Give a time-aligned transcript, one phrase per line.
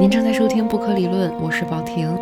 [0.00, 2.12] 您正在收听《不可理论》，我是宝婷。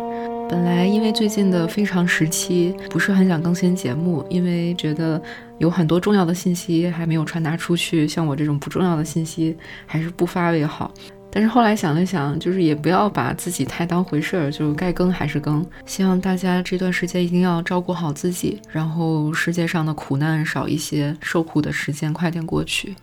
[0.47, 5.19] 本来因为最近的非常时期，不是很想更新节目，因为觉得
[5.57, 9.57] 有很多重要的信息还没有传达出去，像我这种不重要的信息
[9.87, 10.91] 还是不发为好。
[11.31, 15.65] 但是后来想了想，就是也不要把自己太当回事儿，就是该更还是更。
[15.85, 22.93] 希望大家这段时间一定要照顾好自己，然后世界上的苦难少一些，受苦的时间快点过去。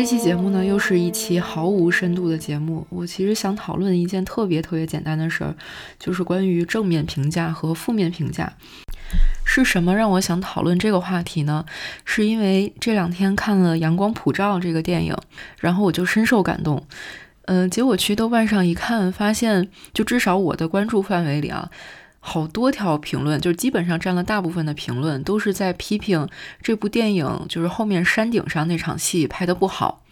[0.00, 2.86] 这期节目呢，又是一期毫无深度的节目。
[2.88, 5.54] 我其实想讨论一件特别特别简单的事儿，
[5.98, 8.50] 就是关于正面评价和负面评价。
[9.44, 11.66] 是什么让我想讨论这个话题呢？
[12.06, 15.14] 是因为这两天看了《阳光普照》这个电影，
[15.58, 16.82] 然后我就深受感动。
[17.44, 21.70] 嗯，结果去豆瓣上一看，发现就至少我的关注范围里啊。
[22.20, 26.28] 好多条评论，就是基本上占了大部分的评论，都是在批评
[26.62, 30.02] 这部电影，就是后面山顶上那场戏拍的不好，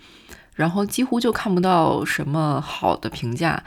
[0.55, 3.63] 然后几乎就看不到什么好的评价。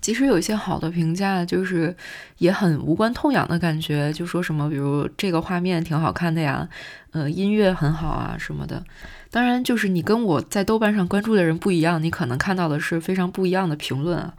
[0.00, 1.96] 即使有一些好的评价，就是
[2.36, 6.68] 也很无关痛痒的感觉，就说什么，比如这个画面挺好看的呀，
[7.12, 8.84] 呃，音乐很好啊什么的。
[9.30, 14.34] 当然，就是你跟我在豆瓣上关注的人不一样，你可能看到的是非常不一样的评论啊。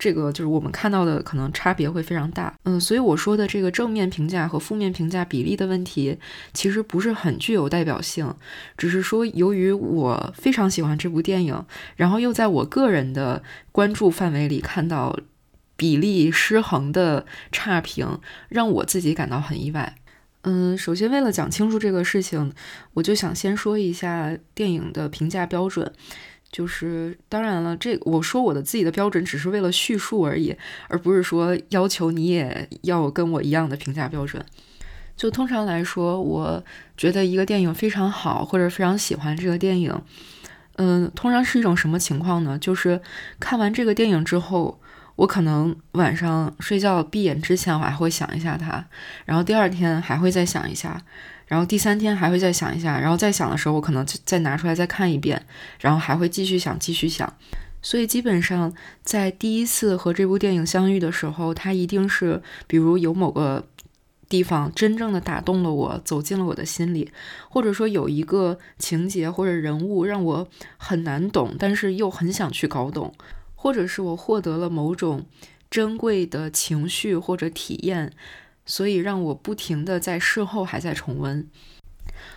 [0.00, 2.52] 这个就是我们看到的，可能差别会非常大。
[2.64, 6.18] 嗯，所以我说的这个正面评价和负面评价比例的问题，
[6.54, 8.34] 其实不是很具有代表性，
[8.78, 11.62] 只是说由于我非常喜欢这部电影，
[11.96, 15.16] 然后又在我个人的关注范围里看到
[15.76, 19.94] 比例失衡的差评，让我自己感到很意外。
[20.44, 22.50] 嗯，首先为了讲清楚这个事情，
[22.94, 25.92] 我就想先说一下电影的评价标准。
[26.50, 30.56] 就是当然了，这我说我的自己的标准只是为了叙述而已，
[30.88, 34.44] 而不是说要求你也要跟我一样的评价标准。
[35.16, 36.64] 就通常来说，我
[36.96, 39.94] 觉得一个电影非常好，或者非常喜欢这个电影，
[40.76, 42.58] 嗯，通常是一种什么情况呢？
[42.58, 43.00] 就是
[43.38, 44.80] 看完这个电影之后，
[45.16, 48.84] 我可能晚上睡觉闭眼之前，我还会想一下它，
[49.26, 51.00] 然后第二天还会再想一下。
[51.50, 55.44] 然后第三天还会再想一下，然后再想的时候，我可能再拿出来再看一遍，
[55.80, 57.36] 然后还会继续想，继续想。
[57.82, 58.72] 所以基本上
[59.02, 63.66] 在第一次和这部电影相遇的时候，它一定是比如有某个
[64.28, 67.10] 地方真正的打动了我，走进了我的心里，
[67.48, 70.46] 或者说有一个情节或者人物让我
[70.76, 73.12] 很难懂，但是又很想去搞懂，
[73.56, 75.26] 或者是我获得了某种
[75.68, 78.12] 珍贵的情绪或者体验。
[78.70, 81.44] 所以让我不停的在事后还在重温。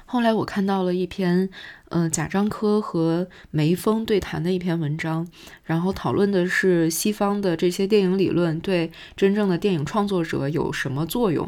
[0.05, 1.49] 后来我看到了一篇，
[1.89, 5.27] 嗯，贾樟柯和梅峰对谈的一篇文章，
[5.63, 11.47] 然后讨论的是西方的这些电影理论对真正的电影创作者有什么作用。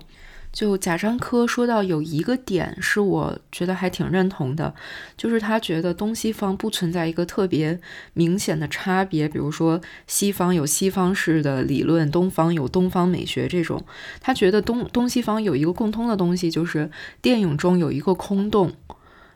[0.55, 4.73] 就贾樟柯说到有一个点是我觉得还挺认同的，
[5.17, 7.77] 就是他觉得东西方不存在一个特别
[8.13, 13.83] 明显的差别，比如说西方有西方式的理论，东方有东方美学这种。
[14.21, 16.89] 他觉得东东西方有一个共通的东西，就是
[17.21, 18.71] 电影中有一个空洞，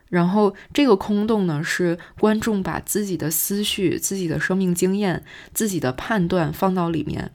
[0.08, 5.22] 然后这个空洞呢是观众把自己的思绪、自己的生命经验、
[5.52, 7.30] 自己的判断放到里面。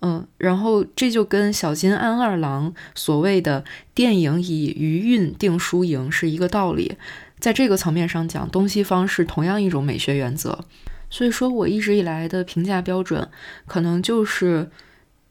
[0.00, 3.64] 嗯，然后这就跟小津安二郎所谓的
[3.94, 6.96] 电影以余韵定输赢是一个道理，
[7.40, 10.64] 在这个层面上讲，东西方是同样一种美学原则。
[11.10, 13.28] 所以说，我一直以来的评价标准，
[13.66, 14.70] 可能就是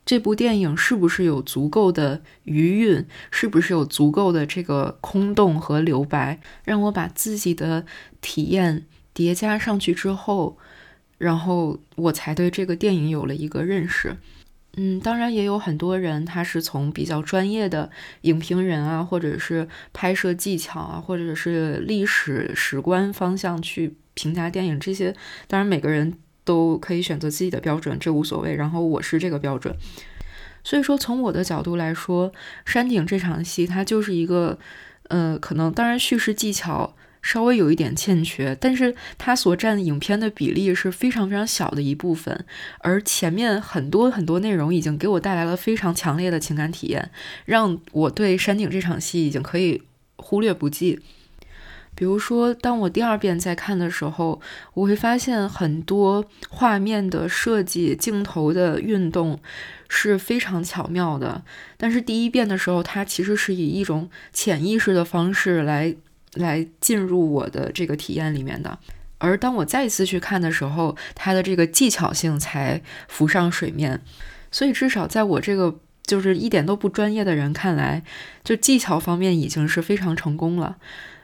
[0.06, 7.86] 这部电影是不是有足够的余韵，是不是有足够的这个空洞和留白，让我把自己的
[8.20, 10.58] 体验叠加上去之后，
[11.18, 14.18] 然后我才对这个电影有了一个认识。
[14.80, 17.90] 嗯，当然也有很多人，他是从比较专业的
[18.22, 24.80] 影评人啊，或者是拍摄技巧啊，或者是历史史观方向去评价电影。
[24.80, 25.16] 这些
[25.48, 28.56] 当然每个人都可以选择自己的标准，这无所谓。
[28.56, 29.76] 然后我是这个标准，
[30.64, 32.32] 所以说从我的角度来说，
[32.64, 34.60] 山顶这场戏它就是一个，
[35.10, 36.96] 呃，可能当然叙事技巧。
[37.28, 42.46] 稍微有一点欠缺，但是它所占影片的比例是非常非常小的一部分，
[42.80, 47.12] 而前面很多很多内容已经给我带来了非常强烈的情感体验，
[47.44, 49.82] 让我对山顶这场戏已经可以
[50.16, 51.02] 忽略不计。
[51.96, 54.40] 比如说，当我第二遍再看的时候，
[54.74, 59.38] 我会发现很多画面的设计、镜头的运动
[59.90, 61.44] 是非常巧妙的，
[61.76, 65.94] 但是第一遍的时候，它其实是以一种潜意识的方式来。
[66.38, 68.78] 来进入我的这个体验里面的，
[69.18, 74.02] 而当我再一次去看的时候，它的这个技巧性才浮上水面。
[74.50, 78.04] 所以至少在我这个就是一点都不专业的人看来，
[78.44, 80.78] 就技巧方面已经是非常成功了。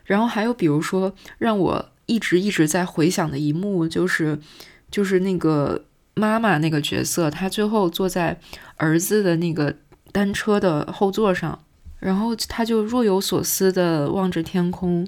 [0.03, 4.37] 然后还有比如说让我一直一直在回想的一幕，就是
[4.91, 8.37] 就是那个妈妈那个角色，她最后坐在
[8.75, 9.77] 儿子的那个
[10.11, 11.63] 单车的后座上，
[12.03, 15.07] 然后他就若有所思的望着天空，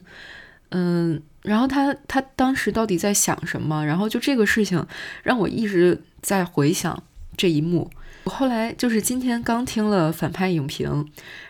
[0.70, 3.86] 嗯，然后他他当时到底在想什么？
[3.86, 4.86] 然后就这个事情
[5.22, 7.04] 让我一直在回想
[7.36, 7.92] 这一幕。
[8.24, 11.06] 我后来就是今天刚听了反派影评，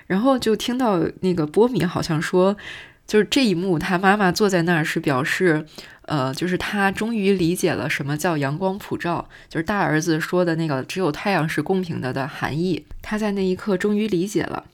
[0.07, 2.57] 然后就听到那个波米好像说，
[3.05, 5.63] 就是这一幕他妈妈坐在那儿是表示，
[6.07, 14.65] 呃，就是他终于理解了什么叫阳光普照，就是大儿子说的那个只有太阳是公平的的含义，他在那一刻终于理解了。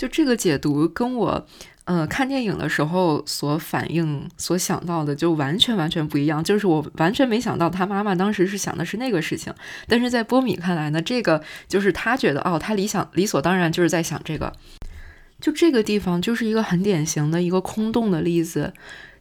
[0.00, 1.46] 就这个解读跟我。
[1.84, 6.44] 呃，看电影的时候所反应、所想到的就完全完全不一样。
[6.44, 9.52] 就是我完全没想到他妈妈当时是想的是那个事情，
[9.88, 14.52] 但是在波米看来呢，这个就是他觉得哦，他理想理所当然就是在想这个。
[15.40, 18.72] 就这个地方就是一个很典型的一个空洞的例子，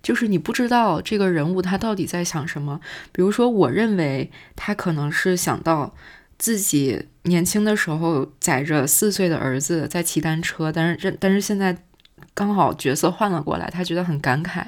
[0.03, 2.79] 就是你不知道这个人物他到底在想什么。
[3.11, 5.95] 比如说，我认为他可能是想到
[6.39, 11.77] 自己年轻的时候载着四岁的儿子在骑单车，但是这但是现在。
[12.33, 14.65] 刚好角色换了过来，他觉得很感慨。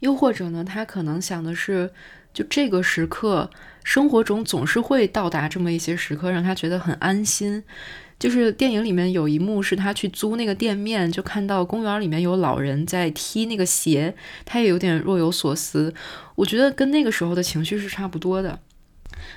[0.00, 1.90] 又或者呢，他可能想的是，
[2.32, 3.50] 就这个时刻，
[3.82, 7.62] 生活中总是会到达这么一些时刻，让他觉得很安心。
[8.18, 14.14] 就是电影里面有一幕是他去租那个店面，就看到公园里面有老人在踢那个鞋，
[14.46, 15.92] 他也有点若有所思。
[16.36, 18.58] 我觉得跟那个时候的情绪是差不多的。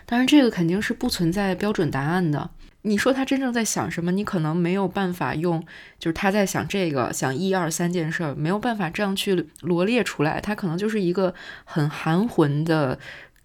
[0.09, 2.49] 当然，这个肯定是不存在标准答案的。
[2.83, 4.09] 你说他真正在想什么？
[4.13, 5.61] 你可能没有办法用，
[5.99, 10.39] 就是他在想这个，想一二三件事儿，没有办法这样去罗列出来。
[10.39, 12.97] 他可能就是一个很含混的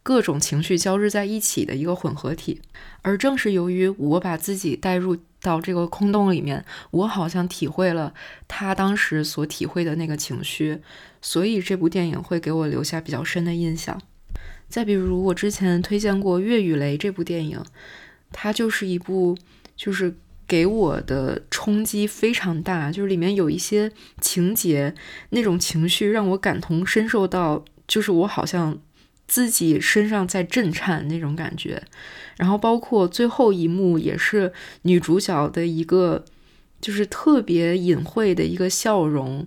[0.05, 2.61] 各种情绪交织在一起的一个混合体。
[3.03, 8.15] 而正是由于我把自己带入到这个空洞里面，我好像体会了
[8.47, 10.81] 他当时所体会的那个情绪，
[11.21, 14.01] 所以这部电影会给我留下比较深的印象。
[14.73, 17.63] 再比如，我之前推荐过《岳与雷》这部电影。
[18.33, 19.37] 它就是一部，
[19.77, 20.15] 就是
[20.47, 23.93] 给我的冲击非常大，就是里面有一些
[24.23, 24.95] 情节，
[25.29, 28.79] 那种情绪让我感同身受到，就是我好像
[29.27, 31.83] 自己身上在震颤那种感觉。
[32.39, 34.55] 然后包括最后一幕，也是
[34.85, 36.25] 女主角的一个，
[36.81, 39.47] 就是特别隐晦的一个笑容，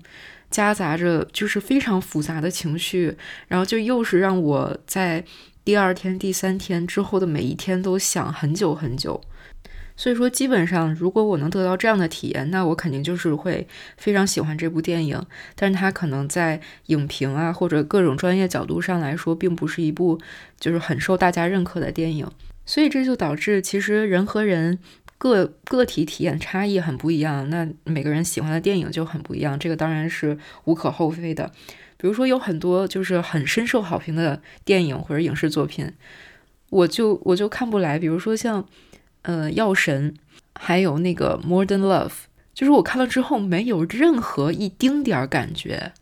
[0.55, 3.17] 夹杂着就是非常复杂的情绪，
[3.49, 5.25] 然后就又是让我在。
[5.65, 9.19] 第二天、第三天之后的每一天都想很久很久，
[9.97, 13.67] 所以说基本上，如果我能得到这样的体验，那我肯定就是会
[13.97, 15.19] 非常喜欢这部电影。
[15.55, 20.21] 但是它可能在影评啊或者各种专业角度上来说，并不是一部
[20.59, 22.29] 就是很受大家认可的电影。
[22.67, 24.77] 所以这就导致其实人和人
[25.17, 31.51] 个个体体验差异很不一样，那每个人喜欢的电影就很不一样，这个当然是无可厚非的。
[31.97, 35.91] 比如说，有很多就是很深受好评的电影或者影视作品，
[36.69, 37.97] 我就我就看不来。
[37.97, 38.67] 比如说像，
[39.21, 40.11] 呃，《药神》，
[40.53, 42.09] 还有那个《Modern Love》，
[42.53, 45.93] 就是我看了之后没有任何一丁点儿感觉，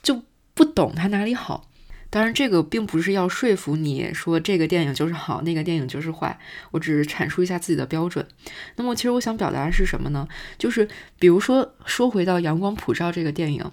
[0.00, 0.22] 就
[0.54, 1.69] 不懂它哪里好。
[2.10, 6.38] 当然，这个并不是要说服你说这个电影就是好，那个电影就是坏。
[6.72, 8.26] 我只是阐述一下自己的标准。
[8.74, 10.26] 那么，其实我想表达的是什么呢？
[10.58, 10.88] 就是
[11.20, 13.70] 比如说，说回到《阳光普照》这个电影。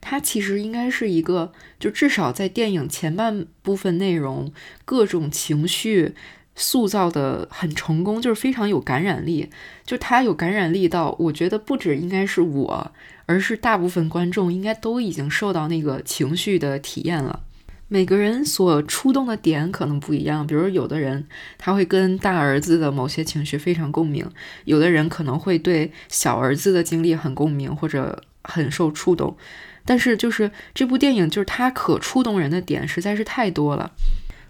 [0.00, 4.52] 它其实应该是一个，就至少在电影前半部分内容，
[4.84, 6.14] 各种情绪
[6.54, 9.50] 塑造的很成功，就是非常有感染力。
[9.84, 12.92] 就它有感染力到，我觉得不止应该是我，
[13.26, 17.42] 而是大部分观众应该都已经受到那个情绪的体验了。
[17.88, 21.26] 每个人所触动的点可能不一样，比如有的人
[21.58, 24.28] 他会跟大儿子的某些情绪非常共鸣，
[24.64, 29.36] 有的人可能会对小儿子的经历很共鸣，或者很受触动。
[29.84, 33.92] 但是，就是这部电影，就是它可触动人的点实在是太多了。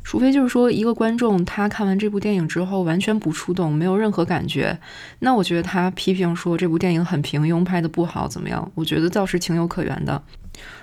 [0.04, 4.78] 除非就是说，一个观众他看完这部电影之后完全不触动，没有任何感觉，
[5.18, 8.70] 那我觉得他批评说这部电影很平庸，拍的不好，怎么样？
[8.74, 10.22] 我觉得倒是情有可原的。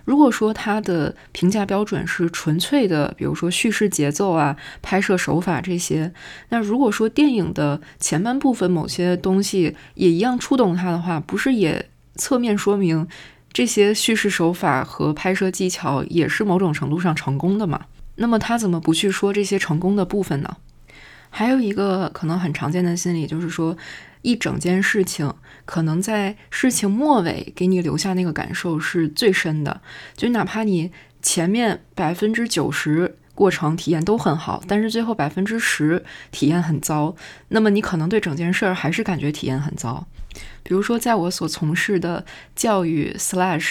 [0.03, 6.11] 如果说他的评价标准是纯粹的，比如说叙事节奏啊、拍摄手法这些，
[6.49, 13.07] 那如果说电影的前半部分某些东西也一样触动他的话，不是也侧面说明？
[13.53, 17.81] 这些叙事手法和拍摄技巧也是某种程度上成功的吗？
[18.15, 20.57] 那么他怎么不去说这些成功的部分呢？
[21.29, 23.77] 还有一个可能很常见的心理就是说，
[24.21, 29.81] 一整件事情可能在事情末尾给你留下那个感受是最深的，
[30.15, 30.91] 就哪怕你
[31.21, 37.15] 前面百分之九十过程体验都很好，但是最后百分之十体验很糟，
[37.47, 40.05] 那么你可能对整件事儿还是感觉体验很糟。
[40.63, 42.25] 比如说，在我所从事的
[42.55, 43.15] 教育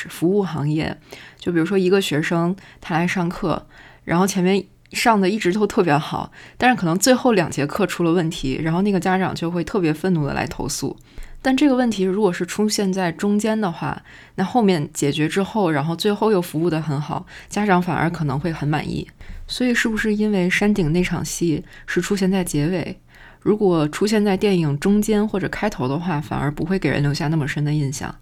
[0.09, 0.97] 服务行业，
[1.39, 3.67] 就比如说一个学生他来上课，
[4.05, 10.97] 然后前面上的一直都特别好，但是可能最后两节课出了问题，然后那个家长就会特别愤怒的来投诉。
[11.43, 14.03] 但这个问题如果是出现在中间的话，
[14.35, 19.09] 那后面解决之后，然后最后又服务的很好，家长反而可能会很满意。
[19.47, 23.01] 所以，是不是因为山顶那场戏是出现在结尾？
[23.41, 28.15] 如果出现在电影中间或者开头的话，反而不会给人留下那么深的印象。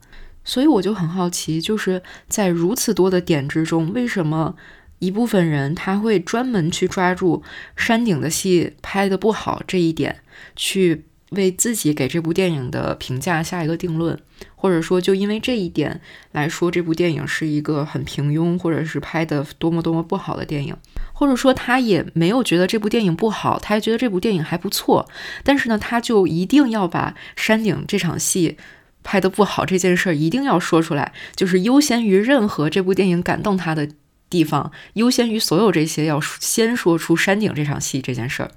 [0.44, 4.54] 所以我就很好奇，就是在如此多的点之中，为什么
[4.98, 7.42] 一部分人他会专门去抓住
[7.76, 10.20] 山顶的戏拍的不好这一点，
[10.56, 14.18] 去为自己给这部电影的评价下一个定论，
[14.56, 16.00] 或者说就因为这一点
[16.32, 20.76] 来说，这部电影是一个很平庸，或者是拍的多么多么不好的电影。
[21.12, 25.08] 或者说他也没有觉得这部电影不好，他还觉得这部电影还不错，
[25.42, 28.56] 但是呢，他就一定要把山顶这场戏
[29.02, 33.88] 拍的不好这件事儿一定要说出来，就是优先于任何这部电影感动他的
[34.30, 38.50] 地方，优先于所有这些，要先说出山顶这场戏这件事儿。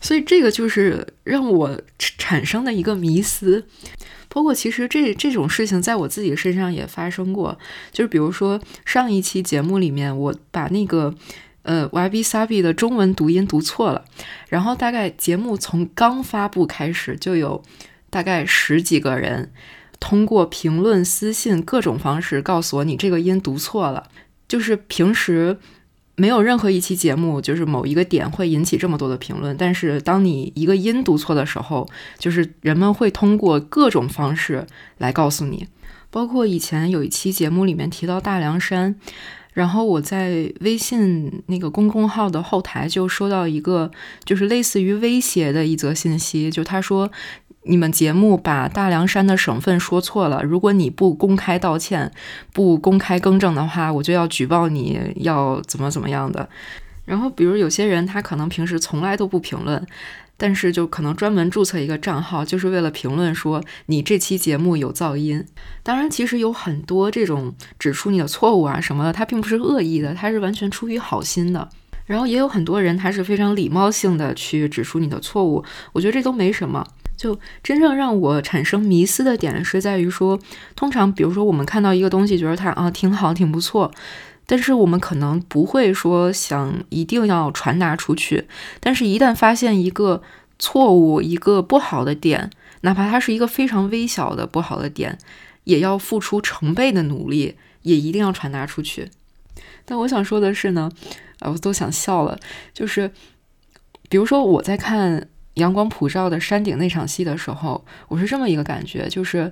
[0.00, 3.66] 所以这个就是让我产生的一个迷思，
[4.28, 7.58] 包括其实这这种事情在我自己身上也发生过，
[7.92, 11.14] 就是比如说上一期节目里面我把那个。
[11.66, 14.04] 呃，YB Sabi 的中文读音读错了，
[14.50, 17.62] 然后大概节目从刚发布开始，就有
[18.10, 19.50] 大概十几个人
[19.98, 24.10] 通过评论、私信各种方式告诉我你这个音读错了。
[24.54, 25.58] 就是平时
[26.14, 31.88] 没有任何一期节目，就是某一个点会引起这么多的评论，但是当你一个音读错的时候，
[32.20, 34.64] 就是人们会通过各种方式
[34.98, 35.66] 来告诉你。
[36.08, 38.94] 包括以前有一期节目里面提到大凉山。
[39.54, 43.88] 然后我在微信那个公众号的后台就收到一个，
[44.24, 47.08] 就是类似于威胁的一则信息，就他说
[47.66, 52.10] 你们节目把大凉山的省份说错了，如果你不公开道歉、
[52.52, 56.48] 不公开更正的话，我就要举报你，要怎么怎么样的。
[57.04, 59.86] 然后比如有些人他可能平时从来都不评论。
[60.36, 65.46] 但是就可能专门注册一个账号，就是为了评论说你这期节目有噪音。
[65.84, 71.68] 当然，其实有很多这种指出你的错误啊什么的，他并不是恶意的，他是完全出于好心的。
[72.06, 76.84] 然后也有很多人他是非常礼貌性的去指出你的错误，我觉得这都没什么。
[77.16, 80.38] 就真正让我产生迷思的点是在于说，
[80.74, 83.90] 通常比如说我们看到一个东西，觉得它啊挺好，挺不错。
[84.46, 88.46] 但是我们可能不会说想一定要传达出去，
[88.78, 90.22] 但是，一旦发现一个
[90.58, 92.50] 错误、一个不好的点，
[92.82, 95.16] 哪怕它是一个非常微小的不好的点，
[95.64, 99.10] 也要付出成倍的努力，也一定要传达出去。
[99.86, 100.90] 但我想说的是呢，
[101.38, 102.38] 啊，我都想笑了。
[102.74, 103.10] 就是，
[104.10, 109.50] 比如说我在看阳光普照的山顶那场戏的时候，我是这么一个感觉，就是，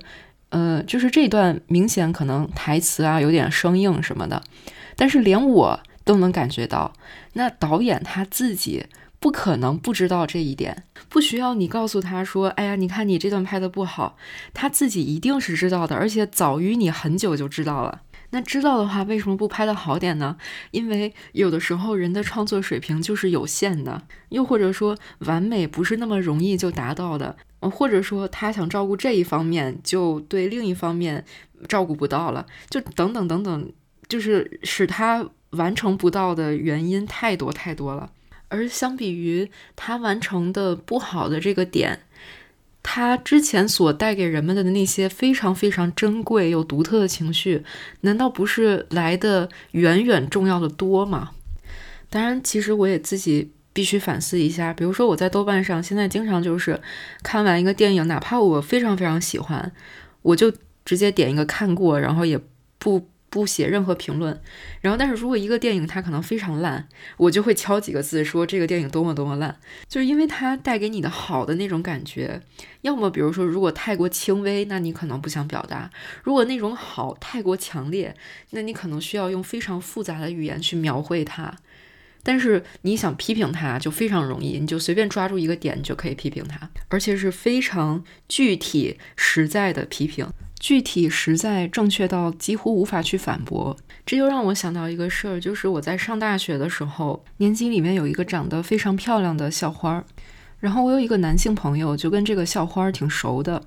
[0.48, 4.42] 呃，就是这段明显可能台词啊有点生硬什么的。
[4.96, 6.92] 但是连我都能感觉到，
[7.34, 8.86] 那导演他自己
[9.18, 14.16] 不可能不知道这一点，不需要你告诉他说：“哎呀，你看你这段拍的不好。”
[14.52, 18.02] 他自己一定是知道的，而且早于你很久就知道了。
[18.32, 20.36] 那知道的话，为什么不拍的好点呢？
[20.72, 31.24] 因为有的时候人的创作水平就是有限的，又或者说完美不是那么容易就达到的，或者说他想照顾这一方面，就对另一方面
[31.68, 33.72] 照顾不到了，就等等等等。
[34.08, 38.10] 就是使他完成不到的原因太多太多了，
[38.48, 42.00] 而相比于他完成的不好的这个点，
[42.82, 47.64] 他之前所带给人们的那些非常非常珍贵又独特的情绪，
[48.00, 51.30] 难道不是来的远远重要的多吗？
[52.10, 56.80] 当然，其实我也自己必须反思一下，比如说我在豆瓣上现在经常就是
[57.22, 59.72] 看完一个电影，哪怕我非常非常喜欢，
[60.22, 60.52] 我就
[60.84, 62.38] 直接点一个看过，然后也
[62.78, 63.08] 不。
[63.32, 64.38] 不写任何评论，
[64.82, 66.86] 然后但是如果一个电影它可能非常烂，
[67.16, 69.58] 我就会敲几个字说这个电影多么多么烂，
[69.88, 72.42] 就是因为它带给你的好的那种感觉。
[72.82, 75.88] 要么比如说如果太过轻微，那你可能不想表达；
[76.22, 78.14] 如果那种好太过强烈，
[78.50, 81.56] 那你可能需要用非常复杂的语言去描绘它。
[82.22, 90.28] 但是你想批评它就非常容易，你就随便抓住一个点就可以批评它，而且是非常具体实在的批评。
[90.62, 93.76] 具体实在正确到几乎无法去反驳，
[94.06, 100.04] 这就让我想到一个事儿，就是我在上大学的时候，年级里面有一个长得非常漂亮的校花儿，
[100.60, 103.60] 然后我有一个男性朋友，就跟这个校花挺熟的。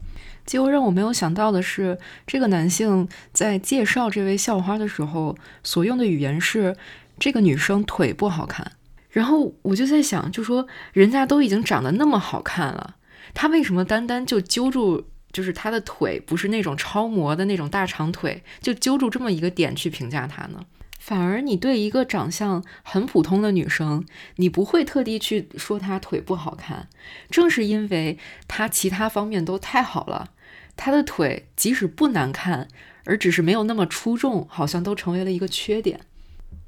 [0.45, 6.77] 结果让我没有想到的是，这个男性在介绍这位校花的时候，所用的语言是
[7.19, 8.71] 这个女生腿不好看。
[9.09, 12.95] 然后我就在想，就说人家都已经长得那么好看了，
[13.33, 20.65] 他为什么单单就揪住，就是她的腿不是那种超模的那种大长腿，就揪住这么一个点去评价她呢？
[20.97, 24.05] 反而你对一个长相很普通的女生，
[24.37, 26.87] 你不会特地去说她腿不好看，
[27.29, 30.31] 正是因为她其他方面都太好了，
[30.77, 32.69] 她的腿即使不难看，
[33.03, 35.99] 而只是没有那么出众，好像都成为了一个缺点。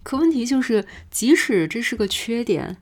[0.03, 2.77] 可问题就是，即使这是个缺点，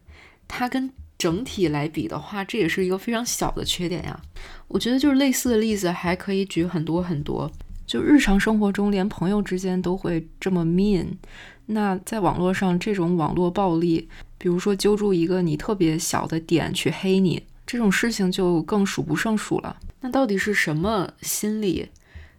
[0.47, 4.19] 它跟整体来比的话，这也是一个非常小的缺点呀。
[4.67, 7.51] 我觉得就是类似的例子还可以举很多很多。
[7.85, 11.05] 就日常生活中，连朋友之间都会这么 mean，
[11.67, 19.77] 那在网络上这种网络暴力，比如说揪住一个你特别小的点去黑你，这种事情就更数不胜数了。
[20.01, 21.87] 那到底是什么心理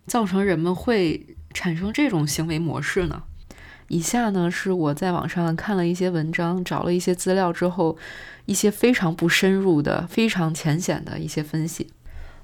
[0.06, 3.22] 造成人们会产生这种行为模式呢？
[3.88, 7.96] 以下呢是我在网上看了一些文章，找了一些资料之后，
[8.46, 11.88] 一些非常不深入的、非常浅显的一些分析。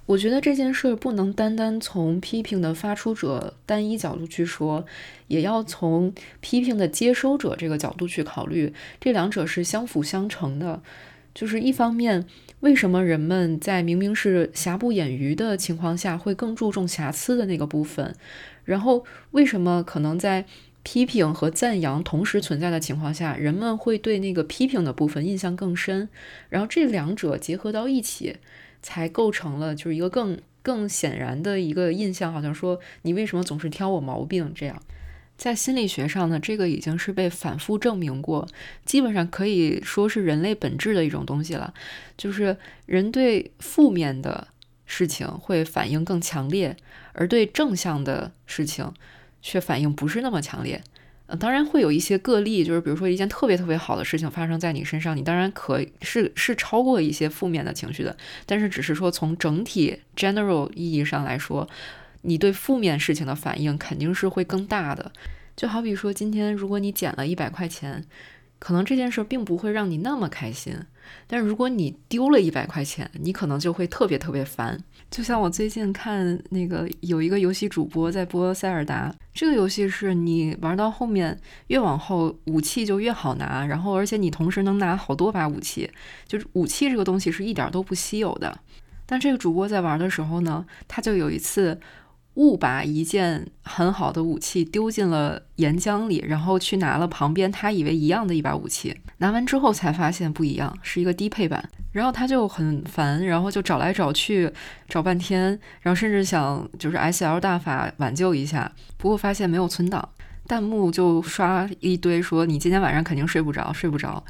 [0.07, 4.85] 我觉得这件事不能单单从批评的发出者单一角度去说，
[5.29, 10.83] 也要从批评的接收者这个角度去考虑，这两者是相辅相成的。
[11.35, 12.27] 就是一方面，
[12.61, 18.15] 为什么人们在明明是瑕不掩瑜的情况下，会更注重瑕疵的那个部分？
[18.65, 20.45] 然后，为什么可能在
[20.83, 26.09] 批评和赞扬同时存在的情况下，人们会对那个批评的部分印象更深？
[26.49, 28.37] 然后这两者结合到一起，
[28.83, 34.53] 才构成了就是一个更更显然的一个印象，好像说你为什么总是挑我毛病？
[34.55, 34.83] 这样，
[35.37, 38.49] 在心理学上呢，这个已经是被反复证明过，
[38.85, 41.73] 基本上可以说是人类本质的一种东西了，
[42.17, 44.49] 就是人对负面的
[44.85, 46.77] 事情会反应更强烈，
[47.13, 48.93] 而对正向的事情。
[49.43, 50.83] 却反应不是那么强烈，
[51.27, 61.69] 呃，当然会有一些个例，就是比如说一件特别特别好的事情发生在你身上，你当然可是是超过一些负面的情绪的，但是只是说从整体 general 意义上来说，
[62.23, 65.13] 你对负面事情的反应肯定是会更大的。
[65.55, 68.05] 就好比说今天如果你捡了一百块钱。
[68.65, 70.73] 可能这件事并不会让你那么开心，
[71.27, 74.85] 但如果你丢了一百块钱，你可能就会特别特别烦。
[75.13, 85.91] 就像我最近看那个有一个游戏主播在播塞尔达，这个游戏是你玩到后面越往后武器就越好拿，然后而且你同时能拿好多把武器，
[86.27, 88.59] 就是武器这个东西是一点都不稀有的。
[89.05, 91.79] 但这个主播在玩的时候呢，他就有一次。
[92.37, 101.71] 误把一件很好的武器丢进了岩浆里，然后去拿了旁边他以为一样的一把武器，拿完之后才发现不一样，是一个低配版。
[101.93, 104.53] 然后他就很烦，然后就找来找去，
[104.89, 110.09] 找半天，然后甚至想就是 S L 大法挽救一下，不过发现没有存档，
[110.49, 114.25] 弹幕就刷一堆说你今天晚上肯定睡不着，睡不着。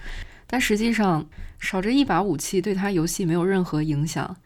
[0.47, 1.27] 但实际上
[1.59, 4.37] 少这一把武器对他游戏没有任何影响。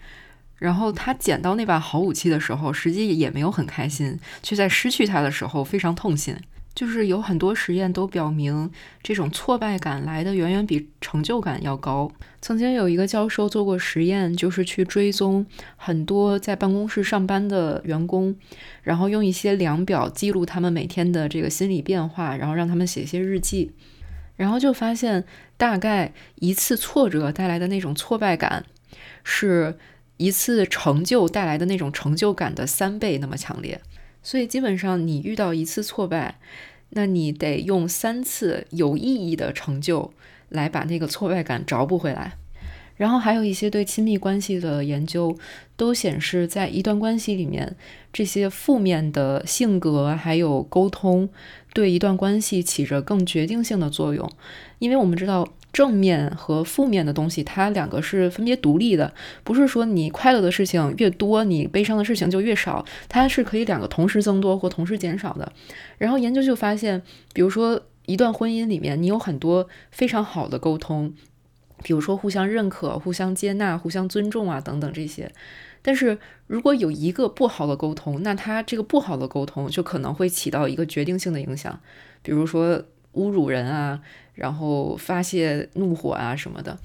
[0.59, 6.37] 然后他捡到那把好武器的时候，实际也没有很开心，却在失去它的时候非常痛心。
[6.77, 8.71] 就是有很多实验都表明，
[9.03, 12.09] 这种挫败感来的远远比成就感要高。
[12.41, 15.45] 曾经有一个教授做过实验，就是去追踪
[15.77, 18.37] 很多在办公室上班的员工，
[18.83, 23.73] 然后用一些量表记录他们每天的这个心理变化，然后让他们写一些日记，
[24.37, 25.25] 然后就发现，
[25.57, 28.65] 大概一次挫折带来的那种挫败感
[29.25, 29.77] 是。
[30.19, 33.79] 一次成就带来的那种成就感的三倍那么强烈，
[34.27, 36.41] 所以基本上你遇到一次挫败，
[36.91, 40.13] 那你得用三次有意义的成就
[40.49, 42.33] 来把那个挫败感找补回来。
[42.97, 45.39] 然后还有一些对亲密关系的研究
[45.77, 47.77] 都显示，在一段关系里面，
[48.13, 51.29] 这些负面的性格还有沟通
[51.73, 54.29] 对一段关系起着更决定性的作用，
[54.81, 55.47] 因为我们知道。
[55.77, 59.13] 正面和负面的东西，它两个是分别独立的，
[59.45, 65.53] 不是说你快乐的事情越多，你悲伤的事情就越少，它是可以两个同时增多或同时减少的。
[65.99, 67.03] 然后研究就发现，
[67.35, 71.13] 比如说一段婚姻里面，你有很多非常好的沟通，
[71.83, 75.31] 比如说互相认可、互相接纳、互相尊重啊等等这些。
[75.83, 81.79] 但是如果有一个不好的沟通，那它这个不好的沟通就可能会起到一个决定性的影响，
[82.23, 84.01] 比如说侮辱人啊。
[84.37, 86.79] 然后发泄怒火啊什么的，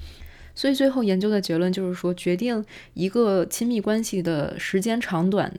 [0.54, 5.52] 所以最后研究的结论就是说，决定一个亲密关系的时间长短，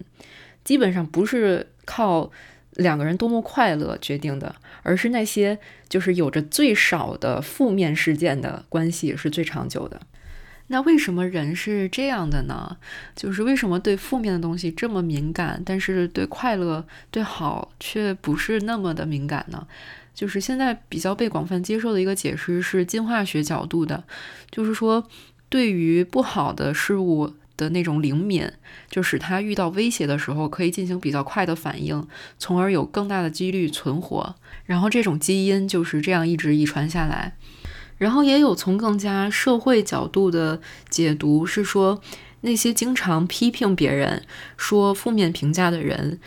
[0.63, 2.29] 基本上不是靠
[2.71, 10.01] 两个人多么快乐决定的，而是那些就是有着最少的负面事件的关系是最长久的。
[10.73, 12.77] 那为什么人是这样的呢？
[13.15, 19.67] 就是为什么对负面的东西这么敏感，但是对快乐、对好却不是那么的敏感呢？
[20.15, 24.03] 就是现在比较被广泛接受的一个解释是进化学角度的，
[24.49, 25.07] 就是说
[25.47, 28.51] 对于不好的事物的那种灵敏，
[28.89, 32.07] 就使它遇到威胁的时候可以进行比较快的反应，
[32.39, 34.35] 从而有更大的几率存活。
[34.65, 37.35] 然后这种基因就是这样一直遗传下来。
[38.03, 42.01] 然后也有从更加社会角度的解读，是说
[42.41, 44.21] 那些经常批评别人、
[44.57, 46.19] 说负面评价的人。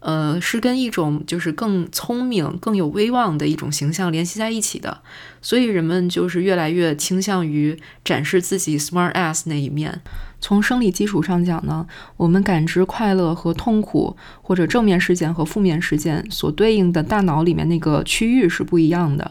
[0.00, 5.02] 呃，是跟一种就是更聪明、更有威望的一种形象联系在一起的，
[5.42, 10.00] 所以人们就是越来越倾向于展示自己 smart ass 那一面。
[10.46, 11.84] 从生理基础上讲呢，
[12.16, 19.28] 我们感知快乐和痛苦，或者正面事件和负面事件所对应的大脑里面那个区域是不一样的。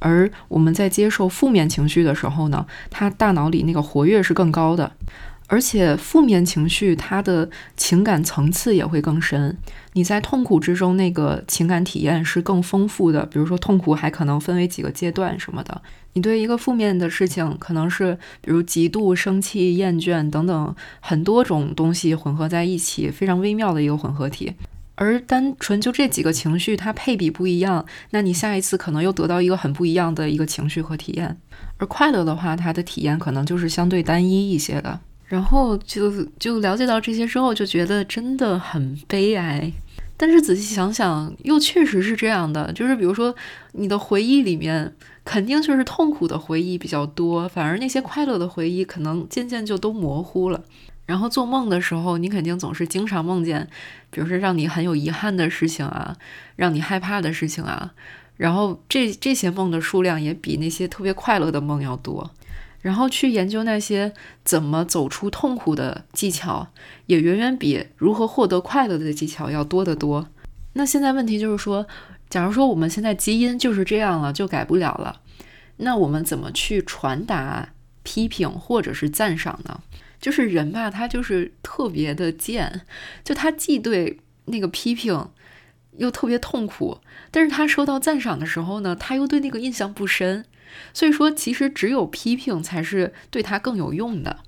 [0.00, 4.90] 而我们在接受负面情绪的时候呢，它大脑里那个活跃是更高的。
[5.48, 9.56] 而且负面情绪，它的情感层次也会更深。
[9.92, 13.24] 你在痛苦之中，那个情感体验是更丰富的。
[13.26, 15.80] 比如说，痛苦还可能分为几个阶段什么的。
[16.14, 24.54] 你对一个负面的事情，可能是比如嫉妒、生气、厌倦等等很多种东西混合在一起，非常微妙的一个混合体。
[24.96, 31.36] 而单纯就这几个情绪，它配比不一样，那你下一次可能又得到一个很不一样的一个情绪和体验。
[31.76, 34.98] 而快乐的话，它的体验可能就是相对单一一些的。
[35.26, 39.72] 然后就就了解到这些之后，就觉得真的很悲哀。
[40.16, 42.72] 但是仔细想想，又确实是这样的。
[42.72, 43.34] 就是比如说，
[43.72, 50.62] 你的回忆里面肯定就是痛苦的回忆比较多，反而那些快乐的回忆可能渐渐就都模糊了。
[51.04, 53.68] 然后做梦的时候，你肯定总是经常梦见，
[54.10, 56.16] 比如说让你很有遗憾的事情啊，
[56.56, 57.92] 让你害怕的事情啊。
[58.38, 62.30] 然后这这些梦的数量也比那些特别快乐的梦要多。
[62.80, 64.12] 然后去研究那些
[64.44, 66.68] 怎么走出痛苦的技巧，
[67.06, 70.28] 也远远比如何获得快乐的技巧要多得多。
[70.74, 71.86] 那现在问题就是说，
[72.28, 75.20] 假如说我们现在基因就是这样了，就改不了了，
[75.78, 77.70] 那我们怎么去传达
[78.02, 79.80] 批评或者是赞赏呢？
[80.20, 82.82] 就是人吧，他就是特别的贱，
[83.24, 85.28] 就他既对那个批评
[85.98, 86.98] 又特别痛苦，
[87.30, 90.44] 但是他收到赞赏的时候呢，他又对那个印象不深。
[90.92, 94.38] 所以说，其实只有批评才是对他更有用的。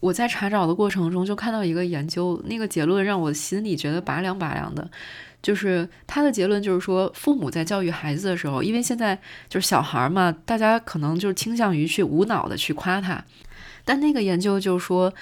[0.00, 4.88] 我在查找的过程中就看到一个研究，那个结论让我心里觉得拔凉拔凉的。
[5.42, 13.24] 就是他的结论就是说，父母在教育孩子的时候，因为现在就是小孩嘛，大家可能就倾向于去无脑的去夸他。
[13.84, 15.12] 但那个研究就是说，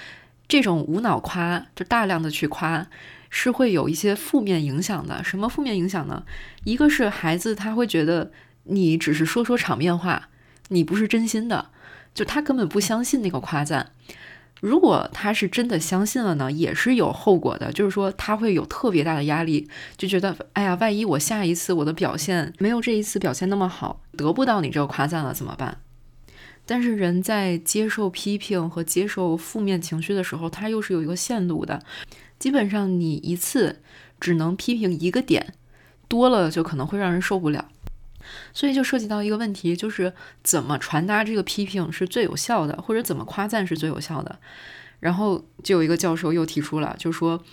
[0.47, 2.85] 这种无脑夸，就大量的去夸，
[3.29, 5.23] 是会有一些负面影响的。
[5.23, 6.23] 什么负面影响呢？
[6.63, 8.31] 一个是孩子他会觉得
[8.63, 10.29] 你只是说说场面话。
[10.69, 11.69] 你不是真心的，
[12.13, 13.91] 就他根本不相信那个夸赞。
[14.59, 25.77] 如果他是真的相信了呢，也是有后果的，就是说他会有特别大的压力，就觉得哎呀，万一我下一次我的表现没有这一次表现那么好，得不到你这个夸赞了怎么办？
[26.65, 31.83] 但是人在接受批评和接受负面情绪的时候，他又是有一个限度的，
[32.39, 33.81] 基本上你一次
[34.19, 35.53] 只能批评一个点，
[36.07, 37.69] 多了就可能会让人受不了。
[38.53, 40.13] 所以就涉及到一个问题，就是
[40.43, 44.39] 怎么传达这个批评是最有效的，或者怎么夸赞是最有效的。
[44.99, 47.43] 然后就有一个教授又提出了，就说，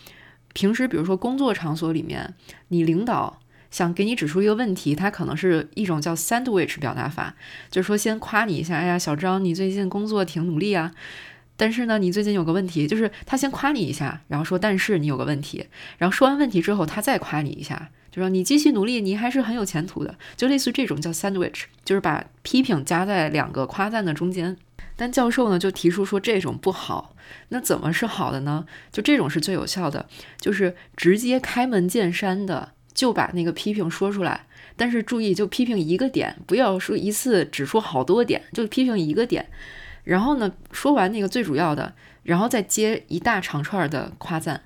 [0.55, 2.35] 平时比如说工作场所里面，
[2.69, 7.35] 你领导想给你指出一个问题，他可能是一种叫 sandwich 表达法，
[7.71, 10.93] 就是说先夸你一下，哎呀，小张，你最近工作挺努力啊。
[11.57, 15.67] 但是呢，你最近有个问题，就是他先夸你一下，然后说，但是你有个问题，
[15.99, 17.90] 然后说完问题之后，他再夸你一下。
[18.11, 24.57] 就说你继续努力，你还是很有前途的，就类似这种叫 sandwich，就是把批评加在两个夸赞的中间。
[24.95, 27.17] 但教授呢就提出说这种不好，
[27.49, 28.64] 那怎么是好的呢？
[28.93, 30.07] 就这种是最有效的，
[30.38, 34.47] 就是直接开门见山的就把那个批评说出来。
[34.77, 39.49] 但是注意，就批评一个点，不要说一次指出好多点，就批评一个点。
[40.05, 44.61] 然后呢，说完那个最主要的，然后再接一大长串的夸赞。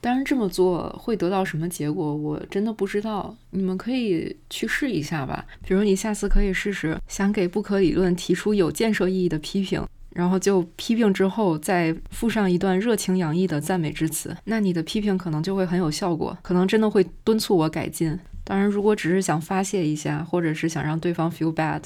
[0.00, 3.34] 当然这么做会得到什么结果，我真的不知道。
[3.50, 5.44] 你们可以去试一下吧。
[5.66, 18.16] 比如你下次可以试试，想给不可理论提出有建设意义的批评，然后就批评之后再附上一段热情洋溢的赞美之词，那你的批评可能就会很有效果，可能真的会敦促我改进。
[18.44, 21.82] 当然，如果只是想发泄一下，或者是想让对方 feel bad，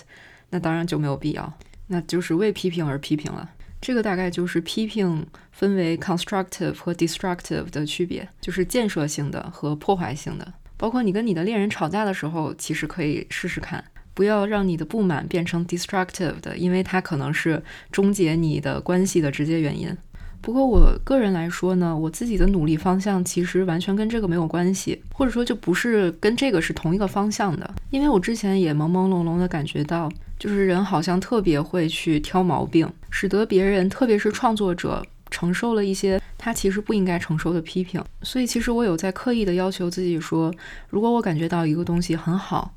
[0.50, 1.50] 那当然就没有必要，
[1.92, 3.50] 那就是为批评而批评了。
[3.81, 10.53] 这个大概就是批评分为 constructive 和 destructive 的区别，就是建设性的和破坏性的。
[10.76, 13.83] 包括你跟你的恋人吵架的时候，其实可以试试看，
[14.14, 19.96] 不要让你的不满变成 destructive 的，因为它可能是终结你的关系的直接原因。
[20.42, 27.74] 不过我个人来说呢，我自己的努力方向其实完全跟这个没有关系，或者说就不是跟这个是同一个方向的。
[27.90, 38.03] 因为我之前也朦朦胧胧的感觉到，就是人好像特别会去挑毛病，使得别人，特别是创作者，承受了一些他其实不应该承受的批评。
[38.22, 40.53] 所以其实我有在刻意的要求自己说，
[40.88, 42.72] 如果我感觉到一个东西很好，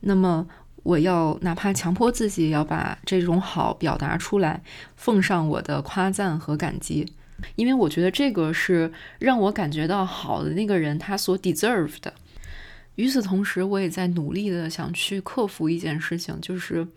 [0.00, 0.46] 那么。
[0.88, 4.62] 我要哪怕强迫自己要把这种好表达出来，
[4.96, 7.12] 奉上我的夸赞和感激，
[7.56, 12.14] 因为我觉得这个是让我感觉到好的那个人他所 deserve 的。
[12.94, 16.88] 与此同时，我也在努力的想去克服一件事情，就是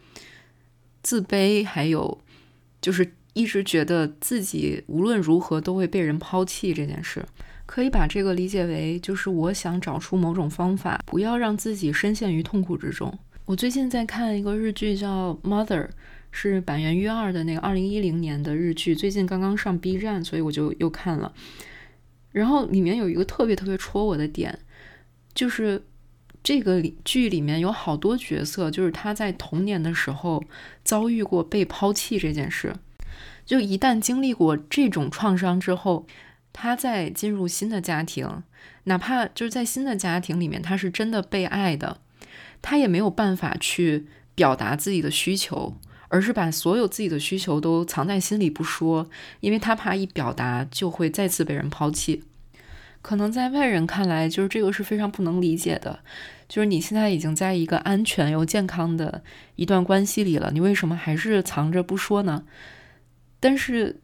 [1.03, 2.17] 自卑，还有
[2.79, 7.25] 就是一直觉得自己无论如何都会被人抛弃这件事。
[7.65, 13.19] 可以把这个理解为，就是我想找出某种方法，不要让自己深陷于痛苦之中。
[13.51, 15.85] 我最近在看一个日剧，叫《Mother》，
[16.31, 21.33] 是板垣瑞二的那个二零一零年的日剧，最近刚刚上 B 站，所以我就又看了。
[22.31, 24.57] 然后里面有一个特别特别戳我的点，
[25.33, 25.83] 就是
[26.41, 30.41] 这个剧里面有好多角色，就是他在童年的时候
[30.85, 32.73] 遭遇过被抛弃这件事，
[33.45, 36.07] 就一旦经历过这种创伤之后，
[36.53, 38.43] 他在进入新的家庭，
[38.85, 41.99] 哪怕就是在新的家庭里面，他是真的被爱的。
[42.61, 52.23] 他也没有办法去表达自己的需求，而是把所有自己的需求都藏在心里不说，因为他怕一表达就会再次被人抛弃。
[53.01, 56.01] 可能在外人看来，就是这个是非常不能理解的，
[56.47, 59.23] 就是你现在已经在一个安全又健康的
[59.55, 62.43] 一段关系里了，你为什么还是藏着不说呢？
[63.39, 63.99] 但是，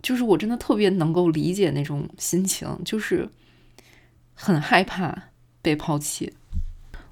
[0.00, 3.28] 就是我真的特别能够理解那种心情，就是
[4.32, 5.24] 很害怕
[5.60, 6.32] 被抛弃。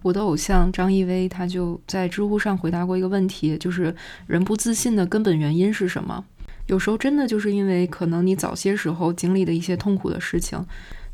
[0.03, 3.95] 我的偶像张艺威，他就在知乎上回答过一个问题，就是
[4.27, 6.25] 人不自信的根本原因是什么？
[6.67, 10.65] 有时候真的就是因为可能你早些时候经历的一些痛苦的事情，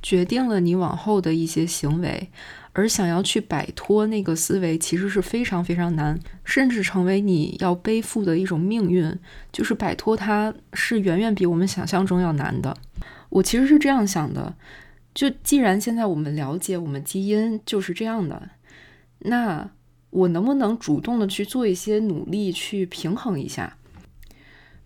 [0.02, 2.28] 决定了你往后的一些行为，
[2.72, 9.16] 而想要去摆脱那个思维，其实是非常非常难，甚至成为你要背负的一种命运，
[9.52, 12.76] 就是摆脱它是远远比我们想象中要难的。
[13.28, 14.56] 我其实是这样想的，
[15.14, 18.50] 就既然现在我们了解我们基因就是这样的。
[19.24, 19.70] 那
[20.10, 23.76] 我能不能主动的去做一些努力，去平衡一下？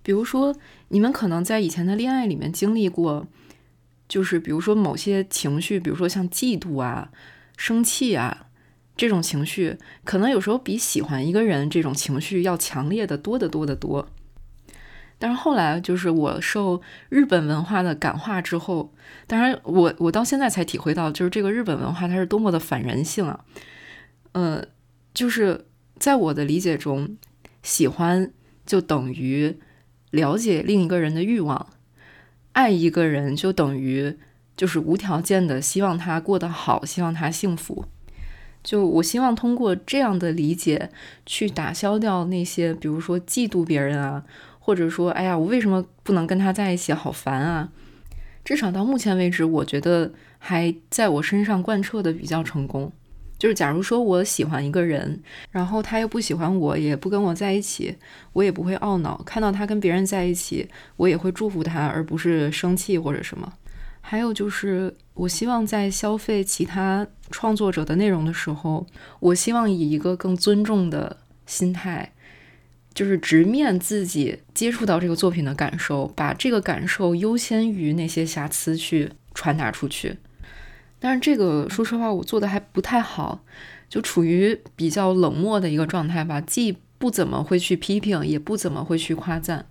[0.02, 0.56] 比如说，
[0.88, 3.26] 你们可能在以前的恋爱里面经历过，
[4.08, 7.10] 就是比如说某些情绪，比如说像嫉妒啊、
[7.56, 8.46] 生气啊
[8.96, 14.08] 这种情绪，可能有时候比喜欢一个人这种情绪要强烈的多得多得多。
[15.18, 18.94] 但是后来，就是我受日本文化的感化之后，
[19.26, 23.44] 当然我我到现在才体会到，就是这个日本文化它是多么的反人性啊！
[24.32, 24.64] 呃，
[25.14, 25.66] 就是
[25.98, 27.16] 在我的理解中，
[27.62, 28.30] 喜欢
[28.64, 29.56] 就等于
[30.10, 31.70] 了解另一个人的欲望，
[32.52, 34.16] 爱一个人就等于
[34.56, 37.84] 就是无条件的希望他过得好，希望他幸福。
[38.64, 40.90] 就我希望通过这样的理解
[41.24, 44.24] 去打消掉那些，比如说嫉妒别人啊，
[44.58, 47.70] 或者说哎呀，我为什么不能跟他在一起，好烦啊。
[48.44, 52.92] 至少到目前为止，我觉得还在我身上贯彻的比较成功。
[53.38, 55.22] 就是，假如说我喜欢一个人，
[55.52, 57.96] 然后他又不喜欢我，也不跟我在一起，
[58.32, 59.22] 我也不会懊恼。
[59.24, 63.52] 看到他跟别人在一起，我也会祝福他，而不是生气或者什么。
[64.00, 68.86] 还有就是，我希望在消费其他创作者的内容的时候，
[69.20, 72.12] 我希望以一个更尊重的心态，
[72.92, 80.16] 就是直面自己接触到这个作品的感受，把这个感受优先于那些瑕疵去传达出去。
[81.00, 83.40] 但是这个说实话，我做的还不太好，
[83.88, 89.66] 就处于比较冷漠的一个状态吧，既不怎么会去批评，也不怎么会去夸赞。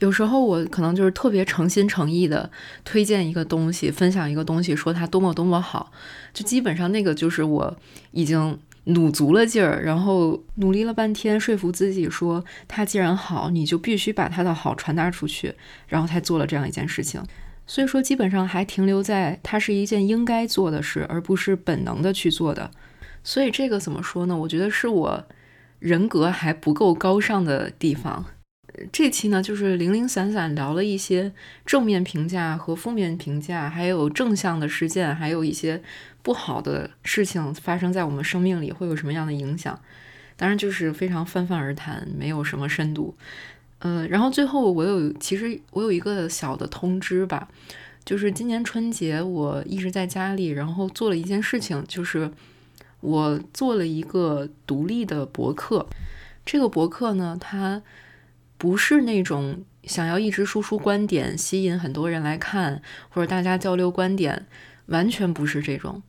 [0.00, 2.50] 有时候我可能就是特别诚心诚意的
[2.84, 5.92] 推荐一个东西，分享一个东西，说它多么多么好，
[6.32, 7.76] 就基本上那个就是我
[8.10, 15.54] 已经努足了劲儿，然后努力了半天，说服自己说它既然好，你就必须把它的好传达出去，
[15.86, 17.22] 然后才做了这样一件事情。
[17.70, 22.68] 所以说，基本上还停留在它是一件应该做的事，而不是本能的去做的。
[23.22, 24.36] 所以这个怎么说呢？
[24.36, 25.24] 我觉得是我
[25.78, 28.24] 人格还不够高尚的地方。
[28.90, 31.32] 这期呢，就是零零散散聊了一些
[31.64, 35.80] 正面评价和负面评价，还有正向的事件，还有一些
[36.22, 39.78] 不好的事情发生在我们生命里会有什么样的影响。
[40.36, 43.14] 当然，就是非常泛泛而谈，没有什么深度。
[43.80, 47.48] 嗯，然后最后我有，其实我有一个小的通知吧，
[48.04, 52.30] 就是今年春节我一直在家里，然后做了一件事情，就是
[53.00, 55.86] 我做了一个独立的博客。
[56.44, 57.82] 这个博客呢，它
[58.58, 64.46] 不是那种想要一直输出观点，吸引很多人来看，或者大家交流观点，
[64.86, 66.02] 完全不是这种。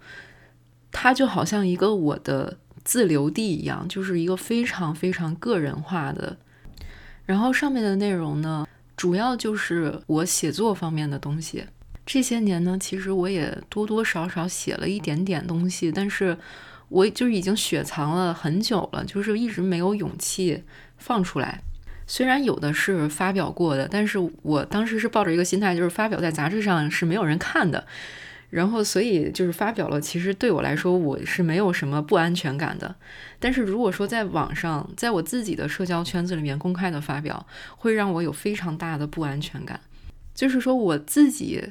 [0.91, 6.37] 它就好像一个我的自留地一样，就是一个非常非常个人化的。
[7.25, 11.63] 然后上面的内容呢，主要就是我写作方面的东西。
[12.05, 16.37] 这些年呢，其实我也多多少少写了一点点东西，但是
[16.89, 20.63] 我就是已经雪藏了很久了，就是一直没有勇气
[20.97, 21.61] 放出来。
[22.07, 27.85] 虽然有的是发表过的，但是我当时是抱着一个心态，就是发表在杂志上是没有人看的。
[28.51, 29.99] 然后，所以就是发表了。
[30.01, 32.93] 其实对我来说，我是没有什么不安全感的。
[33.39, 39.79] 但是如果说在网上，在我自己的社交圈子里面公开的发表，会让我有非常大的不安全感。
[40.35, 41.63] 就是说，我自己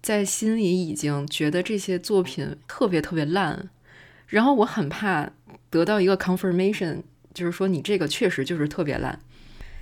[0.00, 3.68] 在心里已经觉得这些作品特别特别烂，
[4.26, 5.30] 然后我很怕
[5.68, 7.02] 得到一个 confirmation，
[7.34, 9.20] 就是说你这个确实就是特别烂。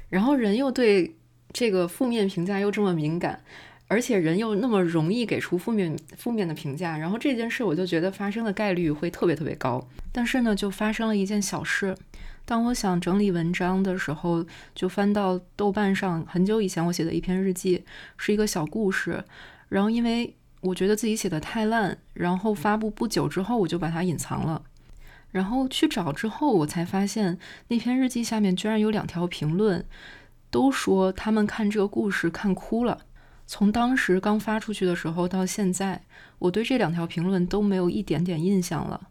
[0.09, 1.15] 然后人又对
[1.53, 3.41] 这个负面评价又这么敏感。
[3.91, 9.85] 而且人又那么容易给出负面负面的评价，然后这件事我就觉得发生的概率会特别特别高。
[10.13, 11.97] 但是呢，就发生了一件小事。
[12.45, 17.83] 当我想整理文章的时候，就翻到豆瓣上很久以前我写的一篇日记，
[18.17, 19.25] 是一个小故事。
[19.69, 24.63] 然后因为我觉得自己写的太烂，然后发布不久之后我就把它隐藏了。
[25.33, 29.85] 然后去找之后，我才发现那篇日记下面居然有两条评论，
[30.49, 33.01] 都说他们看这个故事看哭了。
[33.53, 36.01] 从当时刚发出去的时候到现在，
[36.39, 39.09] 我对这两条评论都没有一点点印象了。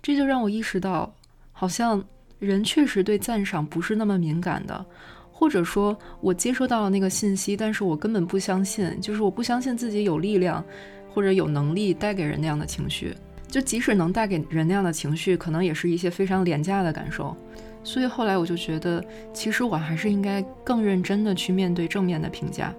[0.00, 1.12] 这就让我意识到，
[1.50, 2.00] 好像
[2.38, 4.86] 人确实对赞赏不是那么敏感的，
[5.32, 10.64] 或者说，我接收到了那个信息，但是我根本不相信，就是我不相信自己有力量
[11.12, 13.12] 或者有能力带给人那样的情绪。
[13.48, 17.36] 就即使能带给人那样的情绪，可能也是一些非常廉价的感受。
[17.82, 22.72] 所以后来我就觉得，其实我还是应该更认真的去面对正面的评价。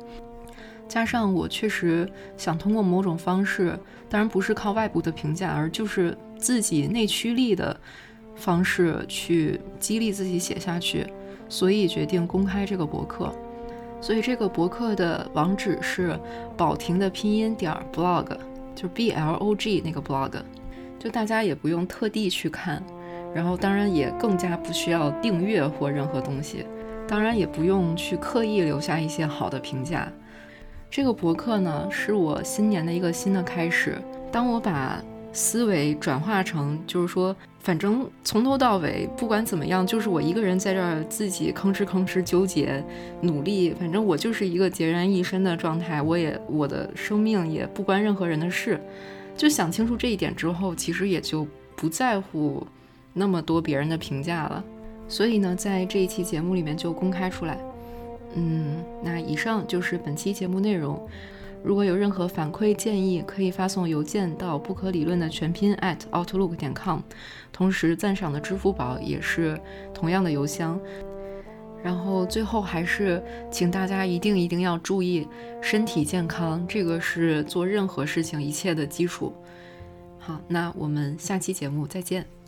[0.92, 7.80] 加上我确实想通过某种方式，当然不是靠外部的评价，而就是自己内驱力的
[8.36, 11.08] 方式去激励自己写下去，
[11.48, 13.34] 所以决定公开这个博客。
[14.02, 16.20] 所以这个博客的网址是
[16.58, 18.26] 宝婷的拼音点儿 blog，
[18.76, 20.34] 就 B L O G 那个 blog，
[21.00, 22.84] 就大家也不用特地去看，
[23.34, 26.66] 然后当然也更加不需要订阅或任何东西，
[27.08, 30.12] 当然也不用去刻意留下一些好的评价。
[30.92, 33.98] 这个博客呢，是我新年的一个新的开始。
[34.30, 35.02] 当我把
[35.32, 42.84] 思维转化成，就是说，反正从头到尾，不管怎么样，就是我一个人在这儿自己吭哧吭哧纠结、
[43.22, 46.02] 努力，反正我就是一个孑然一身的状态。
[46.02, 48.78] 我也我的生命也不关任何人的事。
[49.38, 52.68] 就想清楚这一点之后，其实也就不在乎
[53.14, 54.62] 那么多别人的评价了。
[55.08, 57.58] 所以呢，在这一期节目里面就公开出来。
[58.36, 61.08] 嗯，那以上就是本期节目内容。
[61.64, 67.02] 如果有任何反馈建议，可以发送邮件到不可理论的全拼 at outlook 点 com，
[67.54, 69.60] 同时赞赏的支付宝也是
[69.94, 70.80] 同样的邮箱。
[71.84, 75.28] 然后最后还是请大家一定一定要注意
[75.62, 79.34] 身体健康，这个是做任何事情一切的基础。
[80.18, 82.41] 好，那我们下期节目再见。